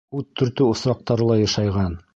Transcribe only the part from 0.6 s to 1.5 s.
осраҡтары ла